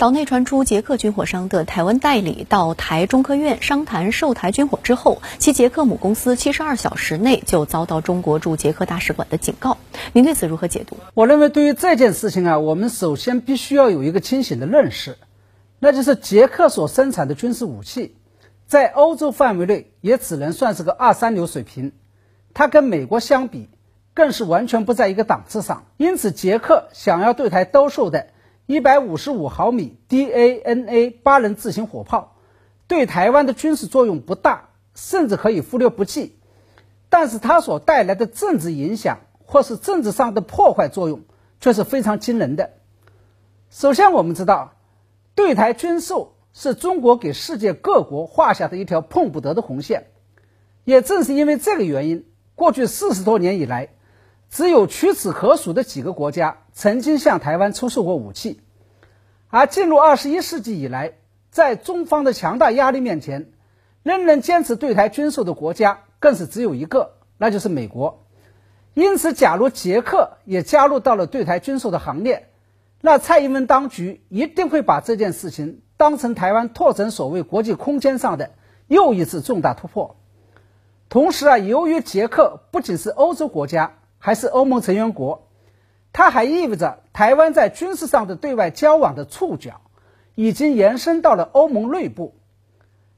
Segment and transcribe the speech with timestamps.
[0.00, 9.76] 岛内传出捷克军火商的台湾代理到台中科院商谈售台军火之后，其捷克母公司七十二小时内就遭到中国驻捷克大使馆的警告。
[10.14, 10.96] 您对此如何解读？
[11.12, 15.18] 我认为对于这件事情啊，我们首先必须要有一个清醒的认识，
[15.78, 18.16] 那就是捷克所生产的军事武器，
[18.66, 21.92] 在欧洲范围内也只能算是个二三流水平，
[22.54, 23.68] 它跟美国相比，
[24.14, 25.84] 更是完全不在一个档次上。
[25.98, 28.28] 因此，捷克想要对台兜售的。
[28.70, 32.36] 一百五十五毫米 DANA 八人自行火炮
[32.86, 36.36] 对台湾的军事作用不大，甚至可以忽略不计，
[37.08, 41.22] 但是它所带来的政治影响或是政治上的破坏作用
[41.60, 42.70] 却是非常惊人的。
[43.70, 44.74] 首先，我们知道，
[45.34, 50.12] 对台军售是中国给世界各国画下的一条碰不得的红线。
[50.84, 53.88] 也正是因为这个原因，过去四十多年以来。
[54.52, 58.62] 只有屈指可数的几个国家曾经向台湾出售过武器，
[59.50, 61.12] 而进入二十一世纪以来，
[61.50, 63.50] 在中方的强大压力面前，
[64.02, 68.24] 仍然坚持对台军售的国家更是只有一个，那就是美国。
[68.94, 72.48] 因此，假如捷克也加入到了对台军售的行列，
[73.02, 78.52] 那蔡英文当局一定会把这件事情当成台湾拓展所谓国际空间上的
[78.86, 80.16] 又一次重大突破。
[81.10, 83.96] 同时啊，由于捷克不仅是欧洲国家。
[84.22, 85.48] 还是欧盟成员国，
[86.12, 89.80] 它还意味着台湾在军事上的对外交往的触角
[90.34, 92.34] 已经延伸到了欧盟内部。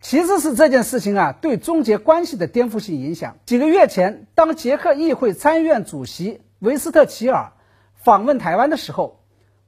[0.00, 3.38] 其次是这件事情啊，对中捷关系的颠覆性影响。
[3.46, 7.52] 几个月前，当捷克议会参议院主席维斯特齐尔
[7.94, 9.20] 访问台湾的时候，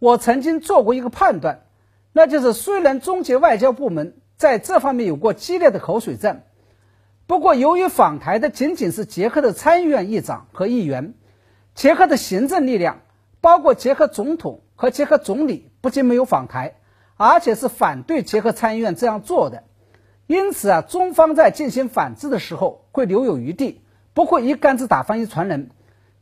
[0.00, 1.60] 我曾经做过一个判断，
[2.12, 6.42] 那就是虽然中捷外交部门在这方面有过激烈的口水战。
[7.28, 11.14] 不过，由于访台的仅仅是捷克的参议院议长和议员，
[11.76, 13.02] 捷克的行政力量，
[13.44, 16.76] 包括捷克总统和捷克总理，不仅没有访台，
[17.18, 19.64] 而且是反对捷克参议院这样做的。
[20.26, 23.82] 因此啊，中方在进行反制的时候会留有余地，
[24.14, 25.68] 不会一竿子打翻一船人，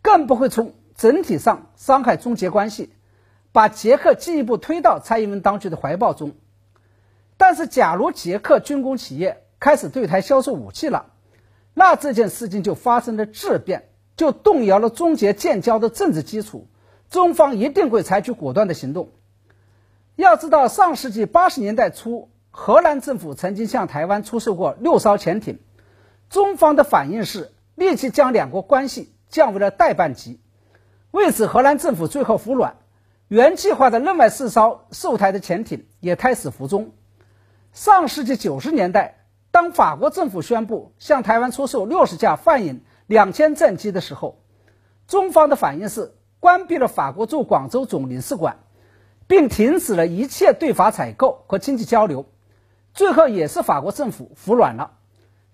[0.00, 2.90] 更不会从整体上伤害中捷关系，
[3.52, 6.32] 把捷克进一步推到蔡英文当局的怀抱中。
[7.36, 11.12] 但是，假如捷克军工企业，开始对台销售武器了，
[11.74, 16.66] 那这件事情就发生了质变，就动摇了中捷建交的政治基础。
[17.10, 19.10] 中方一定会采取果断的行动。
[20.16, 25.58] 要知道，上世纪八十年代初，荷兰政府曾经向台湾出售过六艘潜艇，
[26.30, 30.40] 中方的反应是立即将两国关系降为了代办级。
[31.10, 32.76] 为此，荷兰政府最后服软，
[33.28, 36.92] 原计划的另外四艘售台的潜艇也胎死腹中。
[37.72, 39.16] 上世纪九十年代。
[39.52, 44.44] 当法国政府宣布向台湾出售六十架幻影两千战机的时候，
[45.08, 48.58] 中方的反应是关闭了法国驻广州总领事馆，
[49.26, 52.26] 并停止了一切对法采购和经济交流。
[52.92, 54.92] 最后也是法国政府服软了，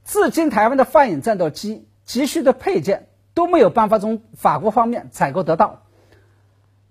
[0.05, 5.83] 至今台湾的幻影战斗机急需的配件都没有办法从法国方面采购得到。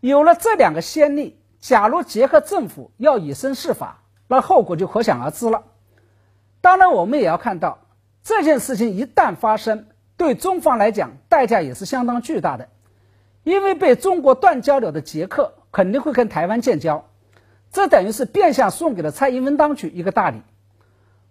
[0.02, 5.64] 有了这两个先例，假如捷克政府要以身试法，那后果就可想而知了。
[6.62, 7.80] 当然，我们也要看到
[8.22, 12.70] 这件事情一旦发生，对中方来讲代价也是相当巨大的，
[13.46, 17.06] 因为被中国断交了的捷克肯定会跟台湾建交，
[17.72, 20.42] 这等于是变相送给了蔡英文当局一个大礼。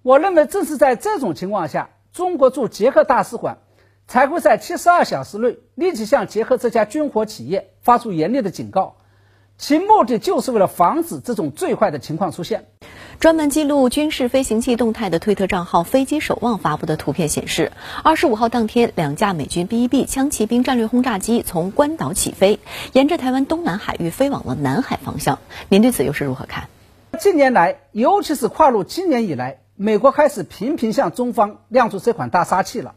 [0.03, 3.59] 我认为正是在这种情况下，中国驻捷克大使馆
[4.07, 8.97] 才会在七十二小时内立即向捷克这家军火企业发出严厉的警告，
[9.59, 12.69] 其目的就是为了防止这种最坏的情况出现。
[13.21, 22.59] 专门记录军事飞行器动态的推特账号“飞机守望”发布的图片显示，二十五号当天，两架美军 B-1B 枪骑兵战略轰炸机从关岛起飞，
[22.93, 25.39] 沿着台湾东南海域飞往了南海方向。
[25.69, 26.69] 您对此又是如何看？
[27.19, 32.95] 近年来，尤其是跨入今年以来，美国开始频频向中方亮出这款大杀器了。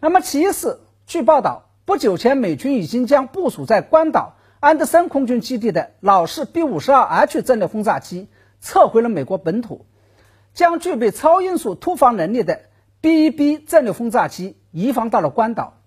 [0.00, 8.28] 那么，其次，据报道，不久前美军已经将部署在关岛安德森空军基地的老式 B-52H 战略轰炸机。
[8.64, 9.84] 撤回了美国本土，
[10.54, 12.62] 将具备超音速突防能力的
[13.02, 15.82] B-1B 战略轰炸机移防到了关岛。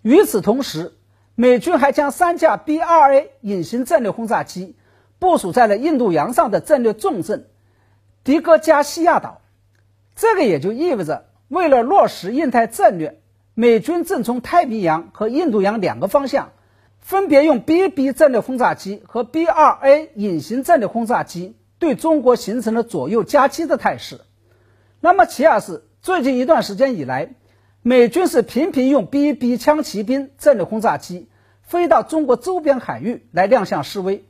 [0.00, 0.94] 与此同时，
[1.34, 4.74] 美军还将三架 B-2A 隐形战略轰炸机
[5.18, 7.46] 部署在了印度洋上的战略重镇
[8.24, 9.42] 迪戈加西亚岛。
[10.16, 13.20] 这个也就意味着，为了落实印太战略，
[13.52, 16.52] 美军正从太平洋和印度洋两个方向，
[17.00, 21.56] 分别用 B-1B 战略轰炸机和 B-2A 隐形战略轰炸机。
[21.78, 24.20] 对中国形成了左右夹击的态势。
[25.00, 27.34] 那么，其二是最近一段时间以来，
[27.82, 31.28] 美军是频频用 B-1B 枪骑兵战略轰炸机
[31.62, 34.24] 飞到中国周边海域来亮相示威。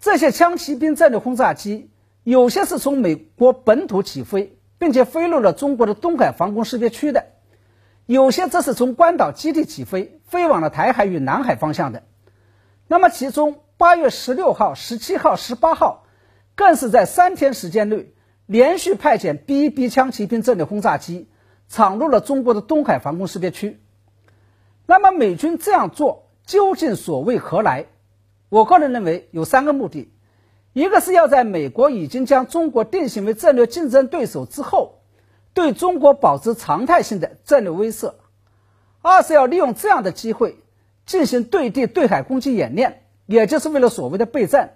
[0.00, 1.90] 这些枪骑兵战略轰炸机
[2.22, 7.22] 有些是从美国本土起飞，并且飞入了中国的东海防空识别区的；
[8.06, 12.02] 有些则是从关岛基地起飞，飞往了台海与南海方向的。
[12.86, 16.04] 那么，其中八月十六号、十七号、十八号，
[16.60, 18.12] 更是在三天时间内
[18.44, 21.30] 连续派遣 B-1B 枪骑兵战略轰炸机
[21.70, 23.80] 闯入了中国的东海防空识别区。
[24.84, 27.86] 那么，美军这样做究竟所为何来？
[28.50, 30.12] 我个人认为有三个目的：
[30.74, 35.00] 一个是要在美国已经将中国定性为战略竞争对手之后，
[35.54, 38.16] 对中国保持常态性的战略威慑；
[39.00, 40.58] 二是要利用这样的机会
[41.06, 44.68] 进行对地对海攻击演练，也就是为了所谓的备战；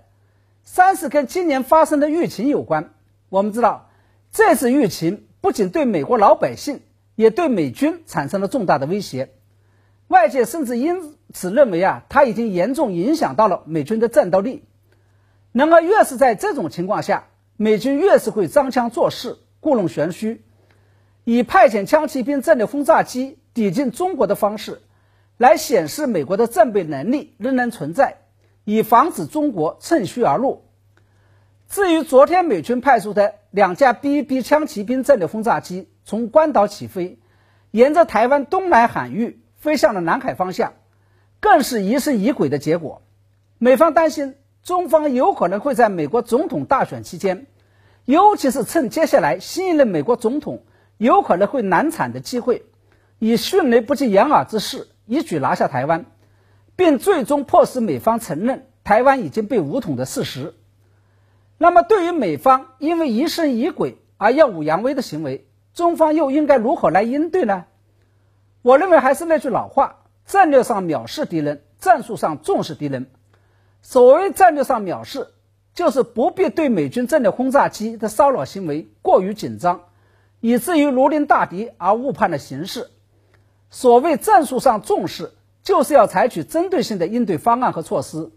[0.64, 2.94] 三是跟今年发生的疫情有关。
[3.28, 3.90] 我们知道，
[4.32, 6.81] 这次疫情不仅对美国老百姓，
[7.14, 9.31] 也对美军产生了重大的威胁。
[10.08, 14.64] 外界甚至因此认为啊，它已经严重影响到了美军的战斗力。
[15.52, 20.43] 然而，越是在这种情况下，美军越是会张腔作势、故弄玄虚，
[21.25, 24.81] 以派遣枪骑兵战略轰炸机抵近中国的方式，
[25.37, 28.17] 来显示美国的战备能力仍然存在，
[28.64, 30.64] 以防止中国趁虚而入。
[31.69, 37.19] 至于昨天美军派出的两架 B-1B 枪骑兵战略轰炸机从关岛起飞，
[37.70, 39.40] 沿着台湾东南海域。
[39.56, 40.75] 飞向了南海方向，
[41.40, 43.00] 更是疑神疑鬼的结果。
[43.56, 47.46] 美方担心中方有可能会在美国总统大选期间，
[48.05, 50.64] 尤其是趁接下来新一任美国总统
[50.99, 52.67] 有可能会难产的机会，
[53.19, 56.05] 以迅雷不及掩耳之势一举拿下台湾，
[56.76, 60.54] 并最终迫使美方承认台湾已经被武统的事实。
[61.56, 67.64] 那么，对于美方因为疑神疑鬼而耀武扬威的行为，中方又应该如何来应对呢？
[68.62, 73.06] 我认为还是那句老话：战略上藐视敌人，战术上重视敌人。
[73.82, 75.28] 所谓战略上藐视，
[75.74, 79.82] 就是不必对美军战略轰炸机的骚扰行为过于紧张，
[80.40, 82.88] 以至于如临大敌而误判了形势；
[83.70, 85.32] 所谓战术上重视，
[85.64, 88.31] 就是要采取针对性的应对方案和措施，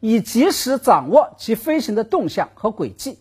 [0.00, 3.20] 以及时掌握其飞行的动向和轨迹。